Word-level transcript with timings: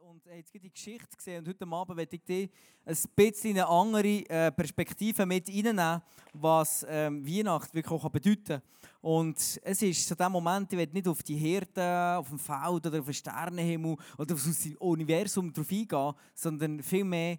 und 0.00 0.26
haben 0.26 0.36
jetzt 0.36 0.54
die 0.54 0.70
Geschichte 0.70 1.16
gesehen 1.16 1.38
und 1.38 1.48
heute 1.48 1.66
Abend 1.66 1.96
möchte 1.96 2.16
ich 2.16 2.24
dir 2.24 2.48
ein 2.84 2.96
bisschen 3.14 3.50
eine 3.50 3.66
andere 3.66 4.28
äh, 4.28 4.52
Perspektive 4.52 5.26
mit 5.26 5.48
reinnehmen, 5.48 6.02
was 6.32 6.84
ähm, 6.88 7.26
Weihnachten 7.26 7.74
wirklich 7.74 7.92
auch 7.92 8.08
bedeuten 8.08 8.44
kann. 8.44 8.62
Und 9.00 9.36
es 9.62 9.82
ist 9.82 10.08
so 10.08 10.14
der 10.14 10.28
Moment, 10.28 10.72
ich 10.72 10.78
will 10.78 10.88
nicht 10.92 11.08
auf 11.08 11.22
die 11.22 11.36
Hirte, 11.36 12.16
auf 12.16 12.28
dem 12.28 12.38
Feld 12.38 12.86
oder 12.86 13.00
auf 13.00 13.04
den 13.04 13.14
Sternenhimmel 13.14 13.96
oder 14.18 14.34
auf 14.34 14.44
das 14.44 14.68
Universum 14.78 15.52
drauf 15.52 15.70
eingehen, 15.70 16.12
sondern 16.34 16.82
vielmehr 16.82 17.38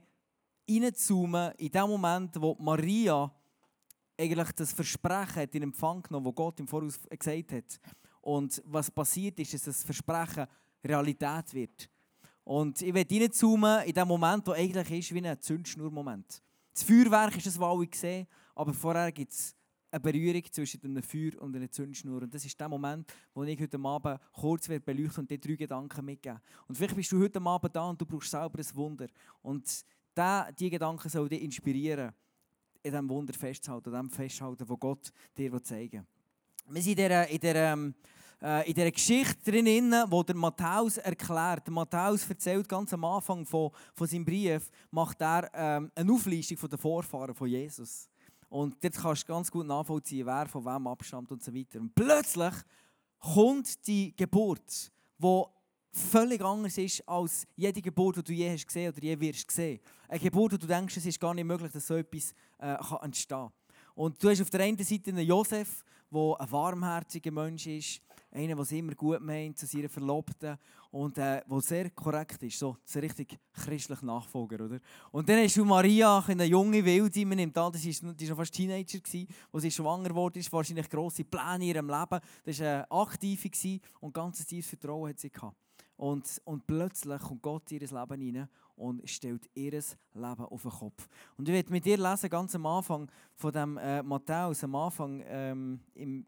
reinzoomen 0.69 1.51
in 1.57 1.71
dem 1.71 1.87
Moment, 1.87 2.39
wo 2.39 2.55
Maria 2.59 3.31
eigentlich 4.17 4.51
das 4.51 4.73
Versprechen 4.73 5.41
hat 5.41 5.55
in 5.55 5.63
Empfang 5.63 6.01
genommen, 6.01 6.25
das 6.25 6.35
Gott 6.35 6.59
im 6.59 6.67
Voraus 6.67 6.99
gesagt 7.09 7.51
hat. 7.51 7.79
Und 8.21 8.61
was 8.65 8.89
passiert 8.89 9.39
ist, 9.39 9.53
dass 9.53 9.63
das 9.63 9.83
Versprechen 9.83 10.47
Realität 10.83 11.53
wird. 11.53 11.89
Und 12.45 12.79
ich 12.81 12.93
werde 12.93 13.21
reinzoomen 13.21 13.83
in 13.85 13.93
dem 13.93 14.07
Moment, 14.07 14.47
der 14.47 14.53
eigentlich 14.53 14.99
ist 14.99 15.13
wie 15.13 15.27
ein 15.27 15.41
Zündschnurmoment. 15.41 16.41
Das 16.73 16.83
Feuerwerk 16.83 17.35
ist 17.37 17.47
das, 17.47 17.59
was 17.59 17.67
alle 17.67 17.87
sehen, 17.91 18.27
aber 18.53 18.71
vorher 18.71 19.11
gibt 19.11 19.31
es 19.31 19.55
eine 19.89 19.99
Berührung 19.99 20.43
zwischen 20.51 20.79
einem 20.83 21.01
Feuer 21.01 21.41
und 21.41 21.55
einer 21.55 21.71
Zündschnur. 21.71 22.21
Und 22.21 22.33
das 22.33 22.45
ist 22.45 22.59
der 22.59 22.69
Moment, 22.69 23.11
wo 23.33 23.43
ich 23.43 23.59
heute 23.59 23.79
Abend 23.79 24.19
kurz 24.33 24.67
beleuchten 24.67 25.21
und 25.21 25.31
dir 25.31 25.39
drei 25.39 25.55
Gedanken 25.55 26.05
mitgeben 26.05 26.39
Und 26.67 26.75
vielleicht 26.75 26.95
bist 26.95 27.11
du 27.11 27.19
heute 27.19 27.41
Abend 27.41 27.75
da 27.75 27.89
und 27.89 27.99
du 27.99 28.05
brauchst 28.05 28.29
selber 28.29 28.59
ein 28.59 28.75
Wunder. 28.75 29.07
Und 29.41 29.65
diese 30.59 30.69
Gedanken 30.69 31.09
sollen 31.09 31.29
dich 31.29 31.41
inspirieren, 31.41 32.13
in 32.83 32.91
diesem 32.91 33.09
Wunder 33.09 33.33
festzuhalten, 33.33 33.93
an 33.95 34.05
dem 34.05 34.11
festzuhalten, 34.11 34.65
das 34.67 34.79
Gott 34.79 35.11
dir 35.35 35.63
zeigen 35.63 36.05
will. 36.67 36.75
Wir 36.75 36.81
sind 36.81 36.91
in 36.91 36.97
dieser, 36.97 37.27
in 37.27 37.39
dieser 37.39 37.73
ähm, 37.73 37.95
äh, 37.95 38.24
in 38.41 38.73
dieser 38.73 38.91
Geschichte 38.91 39.51
drin, 39.51 39.91
wo 40.07 40.21
der 40.21 40.35
Matthäus 40.35 40.97
erklärt, 40.97 41.65
der 41.65 41.73
Matthäus 41.73 42.29
erzählt 42.29 42.67
ganz 42.67 42.93
am 42.93 43.03
Anfang 43.05 43.45
von, 43.45 43.71
von 43.93 44.07
seinem 44.07 44.25
Brief, 44.25 44.69
macht 44.91 45.21
er 45.21 45.49
ähm, 45.53 45.91
eine 45.95 46.11
Auflistung 46.11 46.57
von 46.57 46.69
den 46.69 46.77
Vorfahren 46.77 47.33
von 47.33 47.47
Jesus. 47.47 48.09
Und 48.49 48.81
jetzt 48.83 49.01
kannst 49.01 49.23
du 49.23 49.33
ganz 49.33 49.51
gut 49.51 49.65
nachvollziehen, 49.65 50.25
wer 50.25 50.47
von 50.47 50.63
wem 50.63 50.87
abstammt 50.87 51.31
und 51.31 51.43
so 51.43 51.53
weiter. 51.53 51.79
Und 51.79 51.93
plötzlich 51.95 52.53
kommt 53.19 53.87
die 53.87 54.15
Geburt, 54.15 54.91
die 55.17 55.43
völlig 55.91 56.41
anders 56.43 56.77
ist 56.77 57.07
als 57.07 57.47
jede 57.55 57.81
Geburt, 57.81 58.17
die 58.17 58.23
du 58.23 58.33
je 58.33 58.51
hast 58.51 58.67
gesehen 58.67 58.91
oder 58.91 59.01
je 59.01 59.19
wirst 59.19 59.49
sehen. 59.49 59.79
Eine 60.07 60.19
Geburt, 60.19 60.53
wo 60.53 60.57
du 60.57 60.67
denkst, 60.67 60.97
es 60.97 61.05
ist 61.05 61.19
gar 61.19 61.33
nicht 61.33 61.45
möglich, 61.45 61.71
dass 61.71 61.87
so 61.87 61.95
etwas 61.95 62.33
äh, 62.59 62.75
kann 62.75 62.99
entstehen 63.03 63.37
kann. 63.37 63.51
Und 63.95 64.21
du 64.21 64.29
hast 64.29 64.41
auf 64.41 64.49
der 64.49 64.61
einen 64.61 64.77
Seite 64.77 65.11
einen 65.11 65.25
Josef, 65.25 65.83
der 66.11 66.35
ein 66.39 66.51
warmherziger 66.51 67.31
Mensch 67.31 67.67
ist, 67.67 68.01
einer, 68.35 68.55
der 68.55 68.63
es 68.63 68.71
immer 68.71 68.93
gut 68.93 69.21
meint 69.21 69.57
zu 69.57 69.65
seiner 69.65 69.89
Verlobten 69.89 70.57
und 70.91 71.17
äh, 71.17 71.41
der 71.49 71.61
sehr 71.61 71.89
korrekt 71.91 72.43
ist, 72.43 72.59
so, 72.59 72.77
so 72.83 72.99
richtig 72.99 73.39
christlich 73.53 74.01
Nachfolger, 74.01 74.65
oder? 74.65 74.79
Und 75.11 75.27
dann 75.27 75.43
hast 75.43 75.57
du 75.57 75.65
Maria, 75.65 76.23
eine 76.27 76.45
junge 76.45 76.83
Wilde, 76.83 77.25
man 77.25 77.37
nimmt 77.37 77.57
an, 77.57 77.71
das 77.71 77.85
war 77.85 78.13
noch 78.13 78.35
fast 78.35 78.53
Teenager, 78.53 78.99
gewesen, 78.99 79.27
als 79.51 79.63
sie 79.63 79.71
schwanger 79.71 80.13
wurde, 80.13 80.39
ist 80.39 80.51
wahrscheinlich 80.51 80.89
grosse 80.89 81.23
Pläne 81.23 81.55
in 81.55 81.61
ihrem 81.75 81.89
Leben, 81.89 82.19
das 82.43 82.59
war 82.59 82.67
eine 82.67 82.91
aktive 82.91 83.79
und 84.01 84.13
ganz 84.13 84.45
tiefes 84.45 84.69
Vertrauen 84.69 85.09
hat 85.09 85.19
sie 85.19 85.31
gehabt. 85.31 85.57
Und, 85.97 86.41
und 86.43 86.67
plötzlich 86.67 87.21
kommt 87.21 87.41
Gott 87.41 87.71
in 87.71 87.79
ihr 87.79 87.87
Leben 87.87 88.37
rein 88.37 88.49
und 88.75 89.09
stellt 89.09 89.49
ihr 89.53 89.71
Leben 89.71 90.45
auf 90.45 90.61
den 90.61 90.71
Kopf. 90.71 91.07
Und 91.37 91.47
ich 91.47 91.53
werde 91.53 91.71
mit 91.71 91.85
dir 91.85 91.97
lesen, 91.97 92.29
ganz 92.29 92.53
am 92.55 92.65
Anfang 92.65 93.09
von 93.35 93.53
dem 93.53 93.77
äh, 93.77 94.03
Matthäus, 94.03 94.63
am 94.63 94.75
Anfang 94.75 95.23
ähm, 95.25 95.79
im 95.93 96.25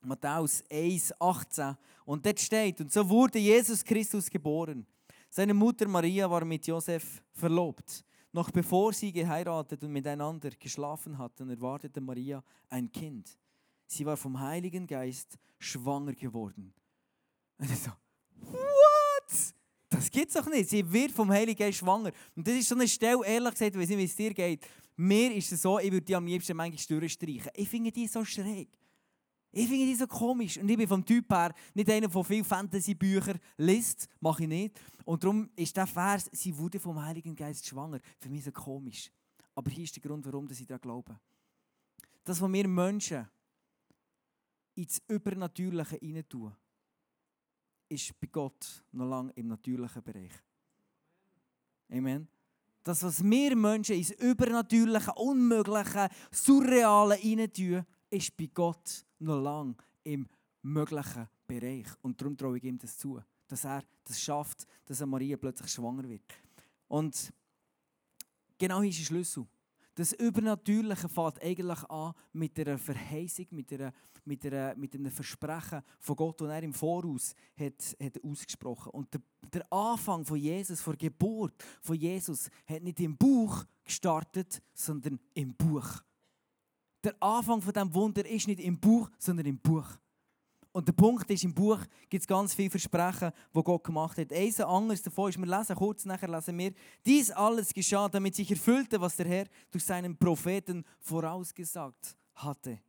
Matthäus 0.00 0.62
1, 0.70 1.12
18. 1.20 1.76
Und 2.04 2.24
dort 2.24 2.40
steht, 2.40 2.80
und 2.80 2.92
so 2.92 3.08
wurde 3.08 3.38
Jesus 3.38 3.84
Christus 3.84 4.30
geboren. 4.30 4.86
Seine 5.30 5.54
Mutter 5.54 5.86
Maria 5.88 6.30
war 6.30 6.44
mit 6.44 6.66
Josef 6.66 7.22
verlobt. 7.32 8.04
Noch 8.32 8.50
bevor 8.50 8.92
sie 8.92 9.12
geheiratet 9.12 9.82
und 9.82 9.92
miteinander 9.92 10.50
geschlafen 10.50 11.16
hatten, 11.18 11.50
erwartete 11.50 12.00
Maria 12.00 12.42
ein 12.68 12.90
Kind. 12.90 13.38
Sie 13.86 14.04
war 14.04 14.16
vom 14.16 14.38
Heiligen 14.38 14.86
Geist 14.86 15.38
schwanger 15.58 16.12
geworden. 16.12 16.72
Und 17.58 17.70
ich 17.70 17.78
so, 17.78 17.90
what? 18.36 19.54
Das 19.88 20.10
gibt's 20.10 20.34
doch 20.34 20.46
nicht. 20.46 20.68
Sie 20.68 20.92
wird 20.92 21.10
vom 21.10 21.30
Heiligen 21.30 21.58
Geist 21.58 21.78
schwanger. 21.78 22.12
Und 22.36 22.46
das 22.46 22.54
ist 22.54 22.68
so 22.68 22.74
eine 22.74 22.86
Stelle, 22.86 23.24
ehrlich 23.26 23.52
gesagt, 23.52 23.74
ich 23.74 23.80
weiß 23.80 23.88
nicht, 23.88 23.98
wie 23.98 24.04
es 24.04 24.16
dir 24.16 24.34
geht. 24.34 24.66
Mir 24.96 25.34
ist 25.34 25.50
es 25.52 25.62
so, 25.62 25.78
ich 25.78 25.90
würde 25.90 26.04
die 26.04 26.14
am 26.14 26.26
liebsten 26.26 26.56
manchmal 26.56 27.00
durchstreichen. 27.00 27.50
Ich 27.54 27.68
finde 27.68 27.90
die 27.90 28.06
so 28.06 28.24
schräg. 28.24 28.68
Ich 29.50 29.66
finde 29.66 29.86
die 29.86 29.94
so 29.94 30.06
komisch. 30.06 30.58
Und 30.58 30.68
ich 30.68 30.76
bin 30.76 30.86
vom 30.86 31.04
Typ 31.04 31.30
her 31.32 31.54
nicht 31.74 31.90
einer, 31.90 32.08
der 32.08 32.24
viele 32.24 32.44
Fantasy-Bücher 32.44 33.34
liest. 33.56 34.08
Mache 34.20 34.42
ich 34.42 34.48
nicht. 34.48 34.80
Und 35.04 35.24
darum 35.24 35.48
ist 35.56 35.76
der 35.76 35.86
Vers, 35.86 36.28
sie 36.32 36.56
wurde 36.56 36.78
vom 36.78 37.02
Heiligen 37.02 37.34
Geist 37.34 37.66
schwanger, 37.66 38.00
für 38.18 38.28
mich 38.28 38.44
so 38.44 38.52
komisch. 38.52 39.10
Aber 39.54 39.70
hier 39.70 39.84
ist 39.84 39.96
der 39.96 40.02
Grund, 40.02 40.24
warum 40.26 40.48
ich 40.50 40.66
daran 40.66 40.80
glaube. 40.80 41.18
Das, 42.22 42.40
was 42.40 42.52
wir 42.52 42.68
Menschen 42.68 43.26
ins 44.74 45.02
Übernatürliche 45.08 45.96
hinein 45.96 46.28
tun, 46.28 46.54
ist 47.88 48.20
bei 48.20 48.26
Gott 48.26 48.84
noch 48.92 49.08
lange 49.08 49.32
im 49.32 49.48
natürlichen 49.48 50.02
Bereich. 50.02 50.32
Amen. 51.90 52.28
Das, 52.84 53.02
was 53.02 53.24
wir 53.24 53.56
Menschen 53.56 53.96
ins 53.96 54.10
Übernatürliche, 54.10 55.12
Unmögliche, 55.14 56.08
Surreale 56.30 57.14
hinein 57.14 57.52
tun, 57.52 57.86
ist 58.10 58.36
bei 58.36 58.48
Gott 58.52 59.04
noch 59.18 59.40
lange 59.40 59.76
im 60.04 60.28
möglichen 60.62 61.28
Bereich. 61.46 61.86
Und 62.02 62.20
darum 62.20 62.36
traue 62.36 62.58
ich 62.58 62.64
ihm 62.64 62.78
das 62.78 62.96
zu, 62.98 63.20
dass 63.46 63.64
er 63.64 63.82
das 64.04 64.20
schafft, 64.20 64.66
dass 64.84 65.04
Maria 65.04 65.36
plötzlich 65.36 65.70
schwanger 65.70 66.08
wird. 66.08 66.22
Und 66.88 67.32
genau 68.58 68.80
hier 68.80 68.90
ist 68.90 69.00
der 69.00 69.04
Schlüssel. 69.04 69.46
Das 69.94 70.12
Übernatürliche 70.12 71.08
fängt 71.08 71.42
eigentlich 71.42 71.82
an 71.90 72.14
mit 72.32 72.56
einer 72.60 72.78
Verheißung, 72.78 73.46
mit, 73.50 73.72
einer, 73.72 73.92
mit, 74.24 74.46
einer, 74.46 74.76
mit 74.76 74.94
einem 74.94 75.10
Versprechen 75.10 75.82
von 75.98 76.14
Gott, 76.14 76.40
das 76.40 76.50
er 76.50 76.62
im 76.62 76.72
Voraus 76.72 77.34
hat, 77.58 77.96
hat 78.00 78.22
ausgesprochen 78.22 78.90
Und 78.90 79.12
der, 79.12 79.20
der 79.52 79.72
Anfang 79.72 80.24
von 80.24 80.38
Jesus, 80.38 80.80
von 80.80 80.96
der 80.96 81.10
Geburt 81.10 81.64
von 81.80 81.96
Jesus, 81.96 82.48
hat 82.66 82.82
nicht 82.84 83.00
im 83.00 83.16
Buch 83.16 83.64
gestartet, 83.84 84.62
sondern 84.72 85.18
im 85.34 85.54
Buch. 85.56 86.00
Der 87.04 87.14
Anfang 87.22 87.62
von 87.62 87.72
diesem 87.72 87.94
Wunder 87.94 88.26
ist 88.26 88.48
nicht 88.48 88.60
im 88.60 88.78
Buch, 88.78 89.08
sondern 89.18 89.46
im 89.46 89.58
Buch. 89.58 89.86
Und 90.72 90.86
der 90.86 90.92
Punkt 90.92 91.30
ist, 91.30 91.44
im 91.44 91.54
Buch 91.54 91.80
gibt 92.08 92.22
es 92.22 92.26
ganz 92.26 92.54
viele 92.54 92.70
Versprechen, 92.70 93.32
die 93.54 93.62
Gott 93.62 93.82
gemacht 93.84 94.18
hat. 94.18 94.32
Eins 94.32 94.60
anderes 94.60 95.02
davon 95.02 95.30
ist, 95.30 95.38
wir 95.38 95.46
lesen 95.46 95.76
kurz 95.76 96.04
nachher, 96.04 96.28
lesen 96.28 96.58
wir, 96.58 96.72
dies 97.04 97.30
alles 97.30 97.72
geschah, 97.72 98.08
damit 98.08 98.34
sich 98.34 98.50
erfüllte, 98.50 99.00
was 99.00 99.16
der 99.16 99.26
Herr 99.26 99.46
durch 99.70 99.84
seinen 99.84 100.16
Propheten 100.16 100.84
vorausgesagt 101.00 102.16
hatte. 102.34 102.80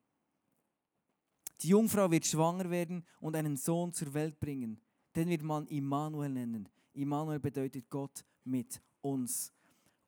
Die 1.61 1.69
Jungfrau 1.69 2.09
wird 2.11 2.25
schwanger 2.25 2.69
werden 2.69 3.03
und 3.19 3.35
einen 3.35 3.57
Sohn 3.57 3.91
zur 3.91 4.13
Welt 4.13 4.39
bringen. 4.39 4.79
Den 5.15 5.29
wird 5.29 5.41
man 5.41 5.65
Immanuel 5.67 6.29
nennen. 6.29 6.69
Immanuel 6.93 7.39
bedeutet 7.39 7.89
Gott 7.89 8.23
mit 8.43 8.81
uns. 9.01 9.51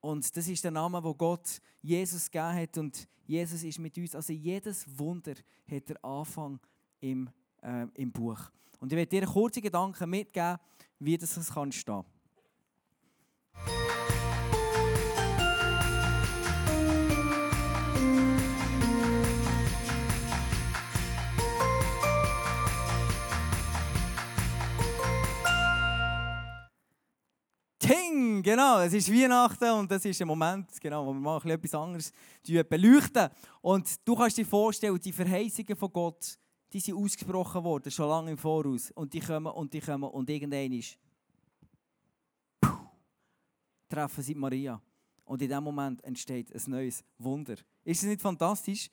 Und 0.02 0.36
das 0.36 0.48
ist 0.48 0.64
der 0.64 0.72
Name, 0.72 1.04
wo 1.04 1.14
Gott 1.14 1.62
Jesus 1.82 2.30
gegeben 2.30 2.56
hat. 2.56 2.78
Und 2.78 3.08
Jesus 3.26 3.64
ist 3.64 3.80
mit 3.80 3.98
uns. 3.98 4.16
Also 4.16 4.34
jedes 4.34 4.86
Wunder 4.98 5.36
hat 5.70 5.90
der 5.90 6.04
Anfang 6.04 6.60
im 7.00 7.30
äh, 7.62 7.88
im 7.96 8.12
Buch. 8.12 8.40
Und 8.80 8.92
ich 8.92 8.98
werde 8.98 9.10
dir 9.10 9.26
kurze 9.26 9.62
Gedanken 9.62 10.10
mitgeben, 10.10 10.58
wie 11.00 11.18
das 11.18 11.54
kann 11.54 11.72
stehen 11.72 12.04
Genau, 28.42 28.80
es 28.80 28.94
ist 28.94 29.12
Weihnachten 29.12 29.70
und 29.72 29.92
das 29.92 30.04
ist 30.06 30.22
ein 30.22 30.28
Moment, 30.28 30.68
genau, 30.80 31.06
wo 31.06 31.14
wir 31.14 31.20
mal 31.20 31.50
etwas 31.50 31.76
anderes 31.76 32.12
beleuchten. 32.70 33.30
Und 33.62 34.08
du 34.08 34.16
kannst 34.16 34.38
dir 34.38 34.46
vorstellen, 34.46 35.00
die 35.00 35.12
Verheißungen 35.12 35.76
von 35.76 35.92
Gott, 35.92 36.38
die 36.74 36.80
sind 36.80 36.96
ausgesprochen 36.96 37.64
worden, 37.64 37.92
schon 37.92 38.10
lange 38.10 38.32
im 38.32 38.38
Voraus. 38.38 38.92
Und 38.92 39.14
die 39.14 39.20
kommen 39.20 39.52
und 39.52 39.74
die 39.74 39.80
kommen 39.80 40.10
und 40.10 40.30
irgendein 40.30 40.72
ist. 40.74 40.98
treffen 43.92 44.24
sie 44.24 44.36
Maria. 44.36 44.82
Und 45.26 45.42
in 45.42 45.50
dem 45.50 45.64
Moment 45.64 46.04
entsteht 46.04 46.54
ein 46.54 46.72
neues 46.72 47.04
Wunder. 47.18 47.56
Ist 47.84 48.02
es 48.02 48.10
nicht 48.10 48.22
fantastisch? 48.22 48.90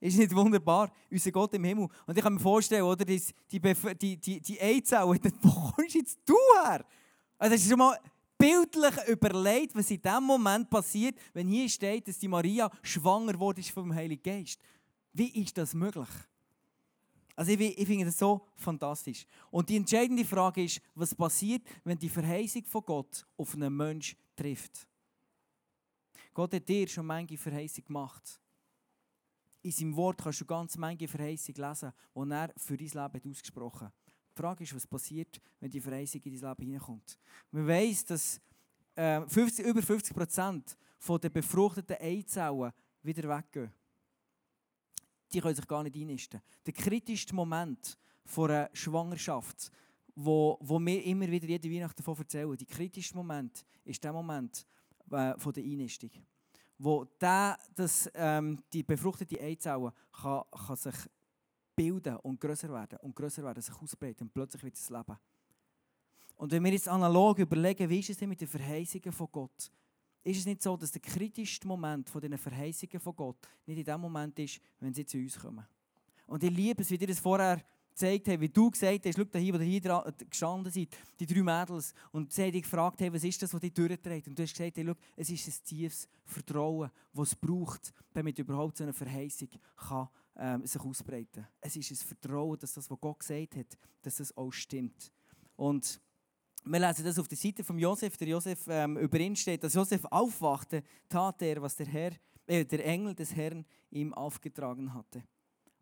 Ist 0.00 0.14
es 0.14 0.18
nicht 0.18 0.34
wunderbar? 0.34 0.90
Unser 1.10 1.32
Gott 1.32 1.52
im 1.54 1.64
Himmel. 1.64 1.88
Und 2.06 2.16
ich 2.16 2.22
kann 2.22 2.34
mir 2.34 2.40
vorstellen, 2.40 2.82
oder, 2.82 3.04
die, 3.04 3.22
die, 3.50 3.60
die, 3.60 4.16
die, 4.16 4.40
die 4.40 4.60
Eizelle, 4.60 5.06
wo 5.42 5.72
kommst 5.72 5.94
du 5.94 5.98
jetzt 5.98 6.18
du 6.24 6.36
her? 6.62 6.84
Also 7.36 7.54
das 7.54 7.62
ist 7.62 7.68
schon 7.68 7.78
mal 7.78 7.98
bildlich 8.40 9.06
überlegt, 9.06 9.74
was 9.74 9.90
in 9.90 10.00
dem 10.00 10.24
Moment 10.24 10.70
passiert, 10.70 11.14
wenn 11.34 11.48
hier 11.48 11.68
steht, 11.68 12.08
dass 12.08 12.18
die 12.18 12.28
Maria 12.28 12.70
schwanger 12.82 13.38
wurde 13.38 13.62
vom 13.62 13.94
Heiligen 13.94 14.22
Geist. 14.22 14.60
Wie 15.12 15.28
ist 15.42 15.56
das 15.58 15.74
möglich? 15.74 16.08
Also 17.36 17.52
ich, 17.52 17.78
ich 17.78 17.86
finde 17.86 18.06
das 18.06 18.18
so 18.18 18.46
fantastisch. 18.56 19.26
Und 19.50 19.68
die 19.68 19.76
entscheidende 19.76 20.24
Frage 20.24 20.64
ist, 20.64 20.80
was 20.94 21.14
passiert, 21.14 21.62
wenn 21.84 21.98
die 21.98 22.08
Verheißung 22.08 22.64
von 22.64 22.82
Gott 22.84 23.26
auf 23.36 23.54
einen 23.54 23.76
Menschen 23.76 24.18
trifft? 24.34 24.86
Gott 26.32 26.54
hat 26.54 26.68
dir 26.68 26.88
schon 26.88 27.06
manche 27.06 27.36
Verheißung 27.36 27.84
gemacht. 27.84 28.40
In 29.62 29.72
seinem 29.72 29.96
Wort 29.96 30.22
kannst 30.22 30.40
du 30.40 30.46
ganz 30.46 30.76
manche 30.78 31.08
Verheißung 31.08 31.54
lesen, 31.54 31.92
die 32.14 32.30
er 32.30 32.52
für 32.56 32.76
dein 32.76 33.12
Leben 33.12 33.30
ausgesprochen 33.30 33.88
hat. 33.88 34.09
Die 34.40 34.42
Frage 34.46 34.64
ist, 34.64 34.74
was 34.74 34.86
passiert, 34.86 35.38
wenn 35.60 35.70
die 35.70 35.82
Verheißung 35.82 36.22
in 36.24 36.32
dein 36.32 36.48
Leben 36.48 36.62
hineinkommt. 36.62 37.18
Man 37.50 37.68
weiß, 37.68 38.06
dass 38.06 38.40
äh, 38.94 39.20
50, 39.26 39.66
über 39.66 39.82
50 39.82 40.16
Prozent 40.16 40.78
der 41.22 41.28
befruchteten 41.28 41.96
Eizellen 42.00 42.72
wieder 43.02 43.28
weggehen. 43.28 43.70
Die 45.30 45.42
können 45.42 45.54
sich 45.54 45.68
gar 45.68 45.82
nicht 45.82 45.94
einnisten. 45.94 46.40
Der 46.64 46.72
kritischste 46.72 47.34
Moment 47.34 47.98
einer 48.34 48.70
Schwangerschaft, 48.72 49.70
wo, 50.14 50.56
wo 50.62 50.78
wir 50.78 51.04
immer 51.04 51.30
wieder 51.30 51.46
jede 51.46 51.70
Weihnacht 51.70 51.98
davon 51.98 52.16
erzählen, 52.16 52.56
der 52.56 52.66
kritischste 52.66 53.16
Moment 53.16 53.62
ist 53.84 54.02
der 54.02 54.14
Moment 54.14 54.66
äh, 55.10 55.34
von 55.36 55.52
der 55.52 55.64
Einnistung. 55.64 56.12
Wo 56.78 57.04
der, 57.20 57.58
das, 57.74 58.10
ähm, 58.14 58.58
die 58.72 58.84
befruchtete 58.84 59.38
Eizelle 59.38 59.92
kann, 60.10 60.44
kann 60.50 60.76
sich 60.76 60.94
bilden 61.80 62.16
und 62.16 62.38
größer 62.38 62.70
werden 62.70 62.98
und 63.00 63.16
größer 63.16 63.42
werden, 63.42 63.62
sich 63.62 63.74
ausbreiten 63.74 64.24
und 64.24 64.34
plötzlich 64.34 64.62
wird 64.62 64.74
es 64.74 64.90
Leben. 64.90 65.16
Und 66.36 66.52
wenn 66.52 66.62
wir 66.64 66.72
jetzt 66.72 66.88
analog 66.88 67.38
überlegen, 67.38 67.88
wie 67.88 68.00
ist 68.00 68.10
es 68.10 68.18
denn 68.18 68.28
mit 68.28 68.40
den 68.40 68.48
Verheißungen 68.48 69.12
von 69.12 69.28
Gott? 69.32 69.72
Ist 70.22 70.40
es 70.40 70.46
nicht 70.46 70.62
so, 70.62 70.76
dass 70.76 70.92
der 70.92 71.00
kritischste 71.00 71.66
Moment 71.66 72.10
von 72.10 72.20
den 72.20 72.36
Verheißungen 72.36 73.00
von 73.00 73.16
Gott 73.16 73.38
nicht 73.64 73.78
in 73.78 73.84
dem 73.84 74.00
Moment 74.00 74.38
ist, 74.38 74.60
wenn 74.78 74.92
sie 74.92 75.06
zu 75.06 75.16
uns 75.16 75.38
kommen? 75.38 75.64
Und 76.26 76.44
ich 76.44 76.50
liebe 76.50 76.82
es, 76.82 76.90
wie 76.90 76.98
dir 76.98 77.08
das 77.08 77.18
vorher 77.18 77.62
gezeigt 77.88 78.28
haben, 78.28 78.40
wie 78.40 78.48
du 78.48 78.70
gesagt 78.70 79.06
hast, 79.06 79.16
schau 79.16 79.38
hier, 79.38 79.54
wo 79.54 79.58
hier 79.58 80.14
gestanden 80.28 80.72
seid, 80.72 80.88
die 81.18 81.26
drei 81.26 81.42
Mädels, 81.42 81.94
und 82.12 82.30
sie 82.30 82.42
haben 82.42 82.52
dich 82.52 82.62
gefragt, 82.62 83.00
hey, 83.00 83.12
was 83.12 83.24
ist 83.24 83.42
das, 83.42 83.52
was 83.52 83.60
dich 83.60 83.72
durchträgt? 83.72 84.28
Und 84.28 84.38
du 84.38 84.42
hast 84.42 84.52
gesagt, 84.52 84.76
hey, 84.76 84.84
schau, 84.86 84.94
es 85.16 85.30
ist 85.30 85.48
ein 85.48 85.64
tiefes 85.64 86.08
Vertrauen, 86.24 86.90
das 87.14 87.28
es 87.28 87.36
braucht, 87.36 87.92
damit 88.12 88.38
überhaupt 88.38 88.76
so 88.76 88.84
eine 88.84 88.92
Verheißung 88.92 89.48
kann, 89.76 90.08
ähm, 90.40 90.66
sich 90.66 90.80
ausbreiten. 90.80 91.46
Es 91.60 91.76
ist 91.76 91.90
ein 91.90 91.96
Vertrauen, 91.96 92.58
dass 92.58 92.72
das, 92.72 92.90
was 92.90 93.00
Gott 93.00 93.20
gesagt 93.20 93.56
hat, 93.56 93.78
dass 94.02 94.16
das 94.16 94.36
auch 94.36 94.50
stimmt. 94.50 95.12
Und 95.54 96.00
wir 96.64 96.80
lesen 96.80 97.04
das 97.04 97.18
auf 97.18 97.28
der 97.28 97.38
Seite 97.38 97.62
von 97.62 97.78
Josef. 97.78 98.16
Der 98.16 98.28
Josef 98.28 98.66
ähm, 98.68 98.96
über 98.96 99.18
ihn 99.20 99.36
steht, 99.36 99.62
dass 99.62 99.74
Josef 99.74 100.04
aufwachte, 100.06 100.82
tat 101.08 101.42
er, 101.42 101.60
was 101.60 101.76
der 101.76 101.86
Herr, 101.86 102.12
äh, 102.46 102.64
der 102.64 102.84
Engel 102.86 103.14
des 103.14 103.34
Herrn 103.36 103.64
ihm 103.90 104.14
aufgetragen 104.14 104.92
hatte, 104.92 105.22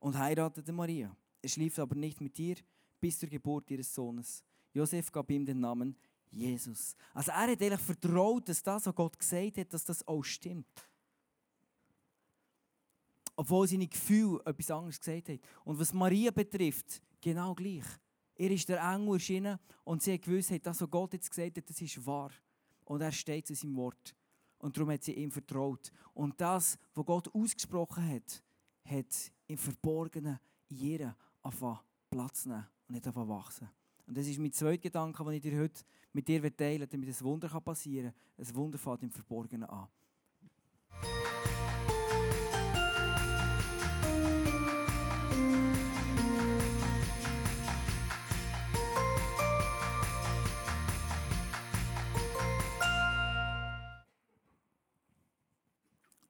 und 0.01 0.19
heiratete 0.19 0.73
Maria. 0.73 1.17
Er 1.41 1.49
schlief 1.49 1.79
aber 1.79 1.95
nicht 1.95 2.21
mit 2.21 2.39
ihr 2.39 2.57
bis 3.01 3.19
zur 3.19 3.29
Geburt 3.29 3.71
ihres 3.71 3.95
Sohnes. 3.95 4.43
Josef 4.73 5.11
gab 5.13 5.31
ihm 5.31 5.47
den 5.47 5.61
Namen 5.61 5.97
Jesus. 6.31 6.95
Also 7.15 7.31
er 7.31 7.39
hat 7.39 7.51
eigentlich 7.51 7.81
vertraut, 7.81 8.49
dass 8.49 8.63
das, 8.63 8.87
was 8.87 8.95
Gott 8.95 9.19
gesagt 9.19 9.57
hat, 9.57 9.73
dass 9.73 9.85
das 9.85 10.07
auch 10.07 10.23
stimmt. 10.23 10.67
Obwohl 13.39 13.69
seine 13.69 13.87
Gefühle 13.87 14.41
etwas 14.45 14.69
anderes 14.69 14.99
gesagt 14.99 15.29
haben. 15.29 15.39
Und 15.65 15.79
was 15.79 15.93
Maria 15.93 16.33
betrifft, 16.33 17.01
genau 17.21 17.55
gleich. 17.55 17.85
Er 18.35 18.51
ist 18.51 18.69
der 18.69 18.81
Engel 18.81 19.15
erschienen 19.15 19.61
und 19.85 20.03
sie 20.03 20.15
hat 20.15 20.23
gewusst, 20.23 20.51
dass 20.67 20.81
was 20.81 20.91
Gott 20.91 21.13
jetzt 21.13 21.31
gesagt 21.31 21.57
hat, 21.57 21.71
das 21.71 21.81
ist 21.81 22.05
wahr. 22.05 22.33
Und 22.85 23.01
er 23.01 23.13
steht 23.13 23.47
zu 23.47 23.55
seinem 23.55 23.77
Wort. 23.77 24.17
Und 24.59 24.77
darum 24.77 24.91
hat 24.91 25.05
sie 25.05 25.13
ihm 25.13 25.31
vertraut. 25.31 25.93
Und 26.15 26.41
das, 26.41 26.81
was 26.95 27.07
Gott 27.07 27.33
ausgesprochen 27.33 28.09
hat, 28.09 28.43
hat 28.85 29.33
im 29.47 29.57
Verborgenen 29.57 30.41
in 30.69 30.77
ihr 30.77 31.17
Platz 32.11 32.45
nehmen 32.45 32.67
und 32.89 32.95
nicht 32.97 33.07
anfangen 33.07 33.29
wachsen. 33.29 33.71
Und 34.09 34.19
das 34.19 34.27
ist 34.27 34.41
mein 34.41 34.51
zweiter 34.53 34.79
Gedanke, 34.79 35.23
den 35.23 35.35
ich 35.35 35.43
dir 35.43 35.61
heute 35.61 35.85
mit 36.13 36.27
dir 36.27 36.57
teilen 36.57 36.89
damit 36.91 37.09
ein 37.09 37.21
Wunder 37.21 37.61
passieren 37.61 38.13
kann. 38.37 38.47
Ein 38.49 38.57
Wunder 38.57 38.79
fängt 38.79 39.05
im 39.05 39.13
Verborgenen 39.13 39.69
an. 39.69 39.87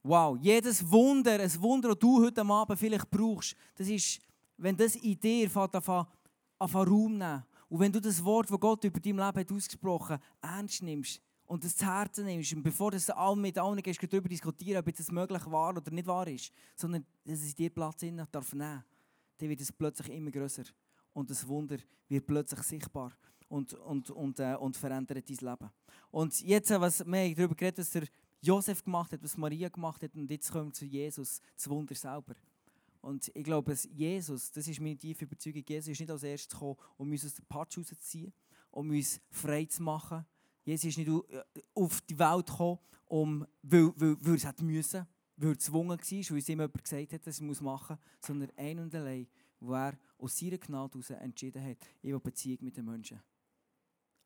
Wow, 0.02 0.38
jedes 0.40 0.88
Wunder, 0.90 1.40
ein 1.40 1.62
Wunder, 1.62 1.88
das 1.88 1.98
du 1.98 2.24
heute 2.24 2.42
Abend 2.42 2.78
vielleicht 2.78 3.10
brauchst, 3.10 3.54
das 3.74 3.88
ist 3.88 4.20
wenn 4.58 4.76
das 4.76 4.96
in 4.96 5.18
dir 5.18 5.56
anfängt, 5.56 6.06
Raum 6.60 7.16
nehmen 7.16 7.44
und 7.68 7.80
wenn 7.80 7.92
du 7.92 8.00
das 8.00 8.22
Wort, 8.22 8.50
das 8.50 8.60
Gott 8.60 8.84
über 8.84 9.00
dein 9.00 9.16
Leben 9.16 9.22
hat 9.22 9.52
ausgesprochen 9.52 10.18
ernst 10.42 10.82
nimmst 10.82 11.22
und 11.46 11.64
das 11.64 11.76
zu 11.76 11.86
Herzen 11.86 12.26
nimmst 12.26 12.52
und 12.52 12.62
bevor 12.62 12.90
du 12.90 12.98
mit 13.36 13.56
allen 13.56 13.80
gehst, 13.80 14.02
darüber 14.02 14.28
diskutieren, 14.28 14.80
ob 14.80 14.88
es 14.88 15.10
möglich 15.12 15.46
war 15.46 15.76
oder 15.76 15.90
nicht 15.90 16.06
wahr 16.06 16.26
ist, 16.26 16.52
sondern 16.74 17.06
dass 17.24 17.38
es 17.40 17.50
in 17.50 17.56
dir 17.56 17.70
Platz 17.70 18.02
in 18.02 18.16
darf 18.30 18.52
nehmen, 18.52 18.84
dann 19.38 19.48
wird 19.48 19.60
es 19.60 19.72
plötzlich 19.72 20.10
immer 20.10 20.30
größer 20.30 20.64
und 21.12 21.30
das 21.30 21.46
Wunder 21.46 21.76
wird 22.08 22.26
plötzlich 22.26 22.62
sichtbar 22.62 23.12
und, 23.48 23.72
und, 23.74 24.10
und, 24.10 24.40
äh, 24.40 24.56
und 24.56 24.76
verändert 24.76 25.28
dein 25.28 25.36
Leben. 25.36 25.70
Und 26.10 26.40
jetzt, 26.42 26.70
äh, 26.70 26.80
was 26.80 27.06
wir 27.06 27.34
darüber 27.34 27.54
geredet 27.54 27.78
was 27.78 27.90
der 27.90 28.02
Josef 28.40 28.85
gemacht 28.85 29.12
hat, 29.12 29.23
was 29.23 29.37
Maria 29.37 29.69
gemacht 29.69 30.02
hat 30.02 30.14
und 30.14 30.31
jetzt 30.31 30.50
kommen 30.50 30.69
wir 30.69 30.75
zu 30.75 30.85
Jesus, 30.85 31.40
das 31.56 31.69
Wunder 31.69 31.94
selber. 31.94 32.35
Und 33.00 33.31
ich 33.35 33.44
glaube, 33.44 33.76
Jesus, 33.90 34.50
das 34.50 34.67
ist 34.67 34.81
meine 34.81 34.96
tiefe 34.96 35.25
Überzeugung, 35.25 35.64
Jesus 35.67 35.88
ist 35.88 36.00
nicht 36.00 36.11
als 36.11 36.23
erstes 36.23 36.52
gekommen, 36.52 36.76
um 36.96 37.11
uns 37.11 37.25
aus 37.25 37.35
der 37.35 37.44
Patsch 37.44 37.79
rauszuziehen, 37.79 38.32
um 38.70 38.90
uns 38.90 39.20
frei 39.31 39.64
zu 39.64 39.82
machen. 39.82 40.25
Jesus 40.64 40.90
ist 40.90 40.99
nicht 40.99 41.08
äh, 41.08 41.43
auf 41.75 42.00
die 42.02 42.19
Welt 42.19 42.46
gekommen, 42.46 42.79
um, 43.06 43.46
weil, 43.62 43.93
weil, 43.96 44.17
weil 44.20 44.32
er 44.32 44.35
es 44.35 44.44
hätte 44.44 44.64
müssen, 44.64 45.06
weil 45.37 45.50
er 45.50 45.55
gezwungen 45.55 45.91
war, 45.91 45.99
weil 45.99 46.19
es 46.19 46.49
ihm 46.49 46.61
jemand 46.61 46.84
gesagt 46.84 47.12
hat, 47.12 47.26
dass 47.26 47.41
er 47.41 47.50
es 47.50 47.61
machen 47.61 47.96
muss, 47.96 48.26
sondern 48.26 48.50
ein 48.56 48.79
und 48.79 48.94
allein, 48.94 49.26
wo 49.61 49.75
er 49.75 49.99
aus 50.19 50.37
seiner 50.37 50.58
Gnade 50.58 50.93
heraus 50.93 51.11
entschieden 51.11 51.64
hat, 51.64 51.79
ich 52.02 52.12
will 52.12 52.20
Beziehung 52.20 52.58
mit 52.62 52.76
den 52.76 52.84
Menschen. 52.84 53.20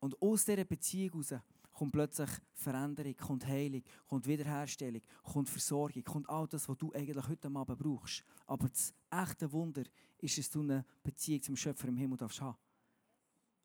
Und 0.00 0.20
aus 0.20 0.44
dieser 0.44 0.64
Beziehung 0.64 1.22
heraus 1.22 1.34
kommt 1.82 1.94
plötzlich 1.94 2.30
Veränderung, 2.54 3.16
kommt 3.16 3.44
Heilung, 3.44 3.82
kommt 4.06 4.28
Wiederherstellung, 4.28 5.02
kommt 5.24 5.48
Versorgung, 5.48 6.04
kommt 6.04 6.28
all 6.28 6.46
das, 6.46 6.68
was 6.68 6.78
du 6.78 6.92
eigentlich 6.92 7.26
heute 7.26 7.48
Abend 7.48 7.76
brauchst. 7.76 8.22
Aber 8.46 8.68
das 8.68 8.94
echte 9.10 9.50
Wunder 9.50 9.82
ist, 10.18 10.38
dass 10.38 10.48
du 10.48 10.60
eine 10.60 10.84
Beziehung 11.02 11.42
zum 11.42 11.56
Schöpfer 11.56 11.88
im 11.88 11.96
Himmel 11.96 12.18
darfst 12.18 12.40
haben. 12.40 12.56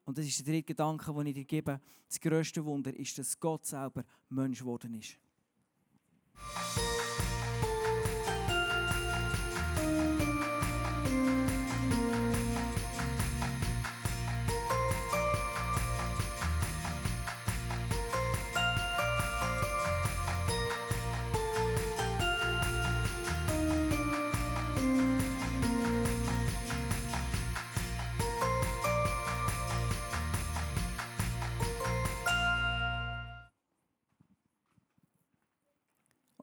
Und 0.03 0.17
das 0.17 0.25
ist 0.25 0.39
der 0.39 0.51
dritte 0.51 0.63
Gedanke, 0.63 1.13
den 1.13 1.27
ich 1.27 1.35
dir 1.35 1.45
gebe. 1.45 1.79
Das 2.07 2.19
grösste 2.19 2.65
Wunder 2.65 2.91
ist, 2.95 3.19
dass 3.19 3.39
Gott 3.39 3.67
selber 3.67 4.03
Mensch 4.29 4.61
geworden 4.61 4.95
ist. 4.95 5.19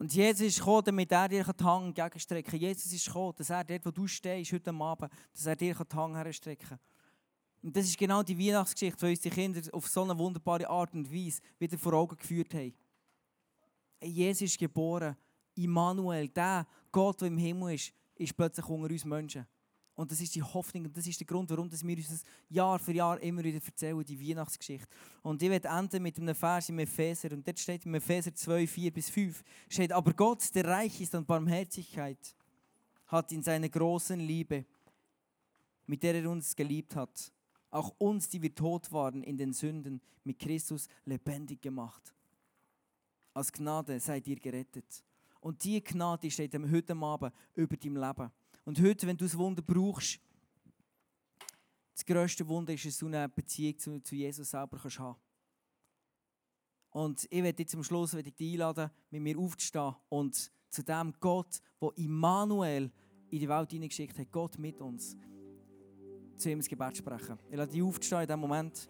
Und 0.04 0.12
Jesus 0.12 0.48
ist 0.48 0.58
gekommen, 0.58 0.84
damit 0.84 1.10
er 1.12 1.28
dir 1.30 1.42
die 1.44 1.64
Hand 1.64 1.86
entgegenstrecken 1.86 2.50
kann. 2.50 2.60
Jesus 2.60 2.92
ist 2.92 3.06
gekommen, 3.06 3.32
dass 3.38 3.48
er 3.48 3.64
dort, 3.64 3.86
wo 3.86 3.90
du 3.90 4.06
stehst, 4.06 4.52
heute 4.52 4.70
Abend, 4.70 5.10
dass 5.32 5.46
er 5.46 5.56
dir 5.56 5.74
die 5.74 5.96
Hand 5.96 6.14
herstrecken 6.14 6.68
kann. 6.68 6.78
Und 7.62 7.74
das 7.74 7.86
ist 7.86 7.96
genau 7.96 8.22
die 8.22 8.38
Weihnachtsgeschichte, 8.38 9.06
die 9.06 9.12
uns 9.12 9.20
die 9.20 9.30
Kinder 9.30 9.62
auf 9.72 9.88
so 9.88 10.02
eine 10.02 10.18
wunderbare 10.18 10.68
Art 10.68 10.92
und 10.92 11.10
Weise 11.10 11.40
wieder 11.58 11.78
vor 11.78 11.94
Augen 11.94 12.18
geführt 12.18 12.52
haben. 12.52 12.74
Jesus 14.02 14.42
ist 14.42 14.58
geboren. 14.58 15.16
Immanuel, 15.54 16.28
der 16.28 16.66
Gott, 16.92 17.22
der 17.22 17.28
im 17.28 17.38
Himmel 17.38 17.76
ist, 17.76 17.90
ist 18.16 18.36
plötzlich 18.36 18.68
unter 18.68 18.92
uns 18.92 19.06
Menschen. 19.06 19.46
Und 19.96 20.10
das 20.10 20.20
ist 20.20 20.34
die 20.34 20.42
Hoffnung 20.42 20.86
und 20.86 20.96
das 20.96 21.06
ist 21.06 21.20
der 21.20 21.26
Grund, 21.26 21.48
warum 21.50 21.70
wir 21.70 21.96
uns 21.96 22.24
Jahr 22.48 22.78
für 22.80 22.92
Jahr 22.92 23.20
immer 23.20 23.44
wieder 23.44 23.60
erzählen, 23.64 24.04
die 24.04 24.28
Weihnachtsgeschichte. 24.28 24.88
Und 25.22 25.40
ich 25.40 25.48
werde 25.48 25.68
enden 25.68 26.02
mit 26.02 26.18
einem 26.18 26.34
Vers 26.34 26.68
im 26.68 26.80
Epheser. 26.80 27.30
Und 27.32 27.46
dort 27.46 27.60
steht 27.60 27.86
im 27.86 27.94
Epheser 27.94 28.34
2, 28.34 28.66
4 28.66 28.92
bis 28.92 29.08
5, 29.10 29.44
steht, 29.68 29.92
aber 29.92 30.12
Gott, 30.12 30.52
der 30.54 30.64
reich 30.66 31.00
ist 31.00 31.14
an 31.14 31.24
Barmherzigkeit, 31.24 32.34
hat 33.06 33.30
in 33.30 33.42
seiner 33.42 33.68
großen 33.68 34.18
Liebe, 34.18 34.64
mit 35.86 36.02
der 36.02 36.16
er 36.16 36.28
uns 36.28 36.56
geliebt 36.56 36.96
hat, 36.96 37.32
auch 37.70 37.94
uns, 37.98 38.28
die 38.28 38.42
wir 38.42 38.54
tot 38.54 38.90
waren 38.90 39.22
in 39.22 39.36
den 39.36 39.52
Sünden, 39.52 40.00
mit 40.24 40.40
Christus 40.40 40.88
lebendig 41.04 41.62
gemacht. 41.62 42.14
Als 43.32 43.52
Gnade 43.52 44.00
seid 44.00 44.26
ihr 44.26 44.36
gerettet. 44.36 45.04
Und 45.40 45.62
die 45.62 45.82
Gnade 45.82 46.30
steht 46.30 46.54
heute 46.54 46.96
Abend 46.96 47.32
über 47.54 47.76
deinem 47.76 47.96
Leben. 47.96 48.30
Und 48.64 48.80
heute, 48.80 49.06
wenn 49.06 49.16
du 49.16 49.24
das 49.24 49.36
Wunder 49.36 49.62
brauchst, 49.62 50.18
das 51.92 52.04
grösste 52.04 52.46
Wunder 52.48 52.72
ist, 52.72 52.86
dass 52.86 52.98
du 52.98 53.06
eine 53.06 53.28
Beziehung 53.28 53.78
zu, 53.78 54.00
zu 54.00 54.16
Jesus 54.16 54.50
selber 54.50 54.78
kannst 54.78 54.98
haben 54.98 55.16
Und 56.90 57.26
ich 57.30 57.42
werde 57.42 57.62
jetzt 57.62 57.74
am 57.74 57.84
Schluss 57.84 58.14
ich 58.14 58.34
dich 58.34 58.52
einladen, 58.52 58.90
mit 59.10 59.22
mir 59.22 59.38
aufzustehen 59.38 59.94
und 60.08 60.50
zu 60.70 60.82
dem 60.82 61.14
Gott, 61.20 61.60
der 61.80 61.92
Immanuel 61.96 62.90
in 63.30 63.38
die 63.38 63.48
Welt 63.48 63.70
hineingeschickt 63.70 64.18
hat, 64.18 64.32
Gott 64.32 64.58
mit 64.58 64.80
uns, 64.80 65.16
zu 66.36 66.50
ihm 66.50 66.58
ins 66.58 66.68
Gebet 66.68 66.96
sprechen. 66.96 67.38
Ich 67.50 67.56
lade 67.56 67.70
dich 67.70 67.82
aufzustehen 67.82 68.22
in 68.22 68.26
diesem 68.26 68.40
Moment. 68.40 68.88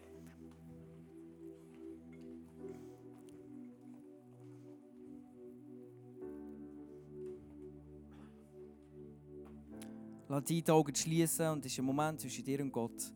Lass 10.27 10.43
die 10.45 10.63
Augen 10.69 10.95
schließen 10.95 11.49
und 11.49 11.65
es 11.65 11.71
ist 11.71 11.79
ein 11.79 11.85
Moment 11.85 12.19
zwischen 12.19 12.43
dir 12.43 12.59
und 12.61 12.71
Gott. 12.71 13.13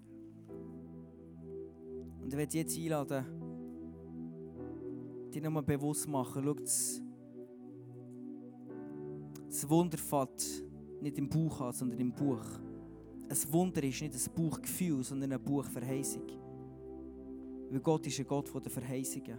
Und 2.21 2.27
ich 2.27 2.37
werde 2.37 2.51
dich 2.51 2.61
jetzt 2.61 2.77
einladen, 2.77 3.25
dir 5.31 5.41
nochmal 5.41 5.63
bewusst 5.63 6.07
machen, 6.07 6.43
schau, 6.43 6.53
das, 6.53 7.01
das 9.47 9.67
Wunder 9.69 9.97
fällt 9.97 10.63
nicht 11.01 11.17
im 11.17 11.27
Buch 11.27 11.61
an, 11.61 11.73
sondern 11.73 11.99
im 11.99 12.13
Buch. 12.13 12.45
Ein 13.27 13.53
Wunder 13.53 13.83
ist 13.83 14.01
nicht 14.01 14.13
ein 14.13 14.33
Buchgefühl, 14.35 15.03
sondern 15.03 15.31
eine 15.31 15.39
Buchverheißung. 15.39 16.27
Weil 17.71 17.79
Gott 17.79 18.05
ist 18.05 18.19
ein 18.19 18.27
Gott 18.27 18.53
der 18.53 18.71
Verheißungen. 18.71 19.37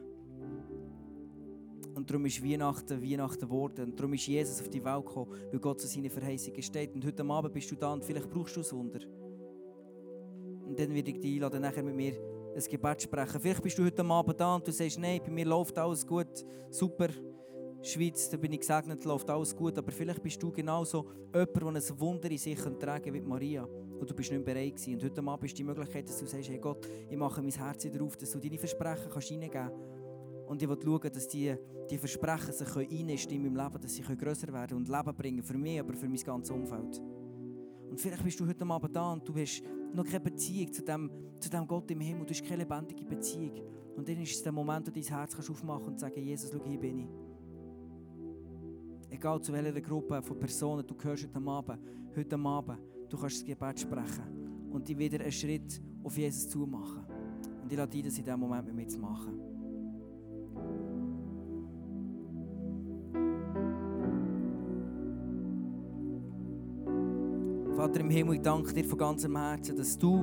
Und 2.01 2.09
darum 2.09 2.25
ist 2.25 2.43
Weihnachten 2.43 3.03
Weihnachten 3.03 3.41
geworden. 3.41 3.91
Und 3.91 4.01
darum 4.01 4.15
ist 4.15 4.27
Jesus 4.27 4.63
auf 4.63 4.71
die 4.71 4.83
Welt 4.83 5.05
gekommen, 5.05 5.35
weil 5.51 5.61
Gott 5.61 5.83
zu 5.83 5.87
seinen 5.87 6.09
Verheißungen 6.09 6.63
steht. 6.63 6.95
Und 6.95 7.05
heute 7.05 7.23
Abend 7.23 7.53
bist 7.53 7.71
du 7.71 7.75
da 7.77 7.93
und 7.93 8.03
vielleicht 8.03 8.31
brauchst 8.31 8.57
du 8.57 8.61
ein 8.61 8.71
Wunder. 8.71 9.01
Und 10.67 10.79
dann 10.79 10.95
werde 10.95 11.11
ich 11.11 11.21
dich 11.21 11.35
einladen, 11.35 11.61
nachher 11.61 11.83
mit 11.83 11.95
mir 11.95 12.15
ein 12.57 12.65
Gebet 12.71 13.03
sprechen. 13.03 13.39
Vielleicht 13.39 13.63
bist 13.63 13.77
du 13.77 13.85
heute 13.85 14.03
Abend 14.03 14.41
da 14.41 14.55
und 14.55 14.67
du 14.67 14.73
sagst, 14.73 14.99
nein, 14.99 15.21
bei 15.23 15.31
mir 15.31 15.45
läuft 15.45 15.77
alles 15.77 16.07
gut, 16.07 16.43
super. 16.71 17.09
Schweiz, 17.83 18.31
da 18.31 18.39
bin 18.39 18.53
ich 18.53 18.61
gesegnet, 18.61 19.05
läuft 19.05 19.29
alles 19.29 19.55
gut. 19.55 19.77
Aber 19.77 19.93
vielleicht 19.93 20.23
bist 20.23 20.43
du 20.43 20.51
genauso 20.51 21.07
jemand, 21.35 21.55
der 21.55 21.83
ein 21.83 22.01
Wunder 22.01 22.31
in 22.31 22.39
sich 22.39 22.61
tragen 22.79 23.13
wie 23.13 23.21
Maria. 23.21 23.65
Und 23.65 24.09
du 24.09 24.15
bist 24.15 24.33
nicht 24.33 24.43
bereit 24.43 24.75
gewesen. 24.75 24.95
Und 24.95 25.05
heute 25.05 25.21
Abend 25.21 25.45
ist 25.45 25.59
die 25.59 25.65
Möglichkeit, 25.65 26.09
dass 26.09 26.19
du 26.19 26.25
sagst, 26.25 26.49
hey 26.49 26.59
Gott, 26.59 26.89
ich 27.11 27.17
mache 27.19 27.43
mein 27.43 27.51
Herz 27.51 27.87
darauf, 27.93 28.17
dass 28.17 28.31
du 28.31 28.39
deine 28.39 28.57
Versprechen 28.57 29.11
kannst 29.11 29.31
reingeben 29.31 29.51
kannst 29.53 30.00
und 30.51 30.61
ich 30.61 30.69
will 30.69 30.79
schauen, 30.83 31.13
dass 31.13 31.29
die, 31.29 31.55
die 31.89 31.97
Versprechen 31.97 32.53
sich 32.53 32.77
einnisten 32.77 33.37
in 33.37 33.43
meinem 33.45 33.55
Leben, 33.55 33.81
dass 33.81 33.95
sie 33.95 34.03
grösser 34.03 34.53
werden 34.53 34.79
und 34.79 34.89
Leben 34.89 35.15
bringen. 35.15 35.45
Für 35.45 35.57
mich, 35.57 35.79
aber 35.79 35.95
für 35.95 36.09
mein 36.09 36.19
ganzes 36.19 36.51
Umfeld. 36.51 37.01
Und 37.89 38.01
vielleicht 38.01 38.25
bist 38.25 38.41
du 38.41 38.49
heute 38.49 38.67
Abend 38.67 38.97
da 38.97 39.13
und 39.13 39.29
du 39.29 39.33
hast 39.37 39.63
noch 39.95 40.05
keine 40.05 40.19
Beziehung 40.19 40.73
zu 40.73 40.83
dem, 40.83 41.09
zu 41.39 41.49
dem 41.49 41.69
Gott 41.69 41.89
im 41.93 42.01
Himmel. 42.01 42.27
Du 42.27 42.35
hast 42.35 42.45
keine 42.45 42.65
lebendige 42.65 43.05
Beziehung. 43.05 43.61
Und 43.95 44.09
dann 44.09 44.21
ist 44.21 44.33
es 44.33 44.43
der 44.43 44.51
Moment, 44.51 44.89
wo 44.89 44.91
du 44.91 45.01
dein 45.01 45.09
Herz 45.09 45.37
kannst 45.37 45.51
aufmachen 45.51 45.87
und 45.87 46.01
sagen, 46.01 46.21
Jesus, 46.21 46.51
schau, 46.53 46.65
hier 46.65 46.81
bin 46.81 46.99
ich. 46.99 47.09
Egal 49.11 49.41
zu 49.41 49.53
welcher 49.53 49.81
Gruppe 49.81 50.21
von 50.21 50.37
Personen 50.37 50.85
du 50.85 50.97
gehörst 50.97 51.29
heute 51.29 51.49
Abend, 51.49 51.79
heute 52.17 52.37
Abend, 52.37 52.79
du 53.09 53.17
kannst 53.17 53.37
das 53.37 53.45
Gebet 53.45 53.79
sprechen 53.79 54.69
und 54.73 54.89
dich 54.89 54.99
wieder 54.99 55.21
einen 55.21 55.31
Schritt 55.31 55.81
auf 56.03 56.19
Jesus 56.19 56.49
zu 56.49 56.67
machen. 56.67 57.05
Und 57.63 57.71
ich 57.71 57.79
lade 57.79 57.93
dich, 57.93 58.03
das 58.03 58.19
in 58.19 58.25
diesem 58.25 58.41
Moment 58.41 58.67
mit 58.67 58.75
mir 58.75 58.89
zu 58.89 58.99
machen. 58.99 59.50
Vater 67.81 68.01
im 68.01 68.11
Himmel, 68.11 68.35
ich 68.35 68.43
danke 68.43 68.75
dir 68.75 68.85
von 68.85 68.99
ganzem 68.99 69.35
Herzen, 69.39 69.75
dass 69.75 69.97
du 69.97 70.23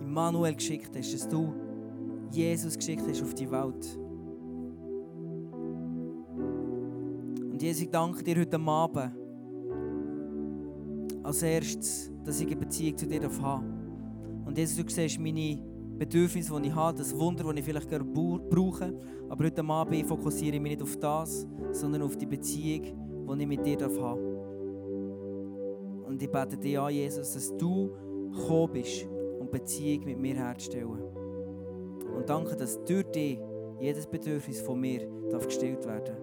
Immanuel 0.00 0.56
geschickt 0.56 0.90
hast, 0.96 1.14
dass 1.14 1.28
du 1.28 1.54
Jesus 2.32 2.76
geschickt 2.76 3.04
hast 3.08 3.22
auf 3.22 3.32
die 3.32 3.48
Welt. 3.48 3.96
Und 7.52 7.62
Jesus, 7.62 7.82
ich 7.82 7.90
danke 7.90 8.24
dir 8.24 8.40
heute 8.40 8.58
Abend 8.58 9.12
als 11.22 11.42
erstes, 11.44 12.10
dass 12.24 12.40
ich 12.40 12.48
eine 12.48 12.56
Beziehung 12.56 12.98
zu 12.98 13.06
dir 13.06 13.22
habe. 13.22 13.64
Und 14.46 14.58
Jesus, 14.58 14.84
du 14.84 14.92
siehst 14.92 15.20
meine 15.20 15.62
Bedürfnisse, 15.96 16.60
die 16.60 16.70
ich 16.70 16.74
habe, 16.74 16.98
das 16.98 17.16
Wunder, 17.16 17.44
das 17.44 17.54
ich 17.54 17.64
vielleicht 17.64 17.88
gerade 17.88 18.04
brauche. 18.04 18.98
Aber 19.28 19.44
heute 19.44 19.64
Abend 19.64 20.08
fokussiere 20.08 20.56
ich 20.56 20.60
mich 20.60 20.72
nicht 20.72 20.82
auf 20.82 20.96
das, 20.96 21.46
sondern 21.70 22.02
auf 22.02 22.16
die 22.16 22.26
Beziehung, 22.26 22.82
die 23.28 23.42
ich 23.42 23.46
mit 23.46 23.64
dir 23.64 23.76
darf. 23.76 24.35
Und 26.16 26.22
ich 26.22 26.30
bete 26.30 26.56
dir 26.56 26.82
an, 26.82 26.94
Jesus, 26.94 27.34
dass 27.34 27.54
du 27.58 27.90
gekommen 28.32 28.72
bist, 28.72 29.06
um 29.38 29.50
Beziehung 29.50 30.06
mit 30.06 30.18
mir 30.18 30.34
herzustellen. 30.34 30.88
Und 30.88 32.26
danke, 32.26 32.56
dass 32.56 32.82
durch 32.84 33.04
dich 33.10 33.38
jedes 33.78 34.06
Bedürfnis 34.06 34.62
von 34.62 34.80
mir 34.80 35.06
darf 35.30 35.44
gestillt 35.44 35.84
werden 35.84 36.16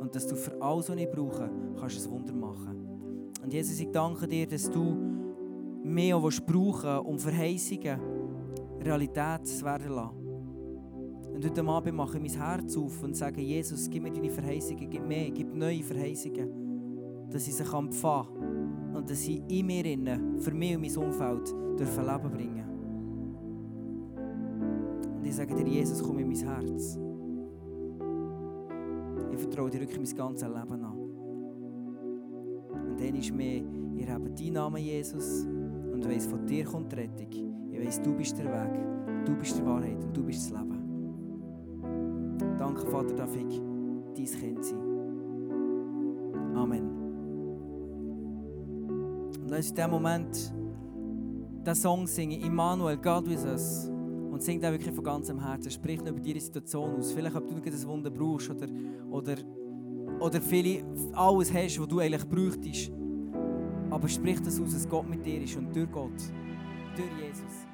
Und 0.00 0.16
dass 0.16 0.26
du 0.26 0.34
für 0.34 0.60
alles, 0.60 0.88
was 0.88 0.96
ich 0.96 1.08
brauche, 1.08 1.48
kannst 1.78 2.04
ein 2.04 2.10
Wunder 2.10 2.32
machen. 2.32 3.30
Und 3.40 3.52
Jesus, 3.52 3.78
ich 3.78 3.88
danke 3.92 4.26
dir, 4.26 4.48
dass 4.48 4.68
du 4.68 4.96
mehr 5.84 6.16
auch 6.16 6.28
brauchen 6.44 6.98
um 7.06 7.20
Verheißungen 7.20 8.00
Realität 8.80 9.46
zu 9.46 9.64
werden 9.64 9.92
lassen. 9.92 10.16
Und 11.34 11.44
heute 11.44 11.64
Abend 11.64 11.94
mache 11.94 12.18
ich 12.18 12.34
mein 12.34 12.42
Herz 12.42 12.76
auf 12.76 13.00
und 13.04 13.16
sage, 13.16 13.42
Jesus, 13.42 13.88
gib 13.88 14.02
mir 14.02 14.10
deine 14.10 14.28
Verheißungen, 14.28 14.90
gib 14.90 15.06
mehr, 15.06 15.30
gib 15.30 15.54
neue 15.54 15.84
Verheißungen, 15.84 17.28
dass 17.30 17.46
ich 17.46 17.54
sie 17.54 17.62
empfangen 17.62 17.92
kann 17.92 18.77
und 18.98 19.08
dass 19.08 19.22
sie 19.22 19.42
in 19.48 19.66
mir 19.66 19.84
innen, 19.84 20.40
für 20.40 20.50
mich 20.50 20.74
und 20.74 20.82
mein 20.82 20.96
Umfeld 20.96 21.54
dürfen 21.78 22.04
Leben 22.04 22.30
bringen. 22.30 22.64
Und 25.16 25.24
ich 25.24 25.34
sage 25.36 25.54
dir, 25.54 25.66
Jesus, 25.66 26.02
komm 26.02 26.18
in 26.18 26.26
mein 26.26 26.36
Herz. 26.36 26.98
Ich 29.30 29.38
vertraue 29.38 29.70
dir 29.70 29.80
wirklich 29.80 30.00
mein 30.00 30.16
ganzes 30.16 30.48
Leben 30.48 30.84
an. 30.84 30.98
Und 32.90 33.00
dann 33.00 33.14
ist 33.14 33.32
mir, 33.32 33.62
ihr 33.94 34.12
habt 34.12 34.40
deinen 34.40 34.52
Namen, 34.54 34.82
Jesus, 34.82 35.46
und 35.92 36.04
weiss, 36.08 36.26
von 36.26 36.44
dir 36.44 36.64
kommt 36.64 36.90
die 36.90 36.96
Rettung. 36.96 37.70
Ich 37.70 37.80
weiss, 37.80 38.02
du 38.02 38.12
bist 38.14 38.36
der 38.36 38.46
Weg, 38.46 39.24
du 39.24 39.36
bist 39.36 39.56
die 39.56 39.64
Wahrheit 39.64 40.02
und 40.02 40.16
du 40.16 40.24
bist 40.24 40.50
das 40.50 40.58
Leben. 40.58 40.76
Danke, 42.58 42.84
Vater, 42.86 43.14
darf 43.14 43.36
ich 43.36 43.60
dein 44.16 44.40
Kind 44.40 44.64
sein. 44.64 44.77
Lass 49.50 49.70
in 49.70 49.74
diesem 49.74 49.90
Moment 49.90 50.52
den 51.66 51.74
Song 51.74 52.06
singen, 52.06 52.40
Immanuel, 52.40 52.96
God 52.96 53.28
with 53.28 53.44
us. 53.44 53.88
Und 54.30 54.42
sing 54.42 54.60
den 54.60 54.72
wirklich 54.72 54.94
von 54.94 55.04
ganzem 55.04 55.44
Herzen. 55.44 55.70
Sprich 55.70 56.00
über 56.00 56.12
deine 56.12 56.40
Situation 56.40 56.96
aus. 56.96 57.12
Vielleicht, 57.12 57.34
ob 57.34 57.48
du 57.48 57.54
ein 57.54 57.86
Wunder 57.86 58.10
brauchst 58.10 58.50
oder, 58.50 58.68
oder, 59.10 59.36
oder 60.20 60.40
viele, 60.40 60.84
alles 61.12 61.52
hast, 61.52 61.80
was 61.80 61.88
du 61.88 61.98
eigentlich 61.98 62.24
bräuchtest. 62.28 62.92
Aber 63.90 64.08
sprich 64.08 64.40
das 64.40 64.60
aus, 64.60 64.72
dass 64.72 64.88
Gott 64.88 65.08
mit 65.08 65.24
dir 65.24 65.42
ist 65.42 65.56
und 65.56 65.74
durch 65.74 65.90
Gott, 65.90 66.12
durch 66.94 67.10
Jesus. 67.20 67.67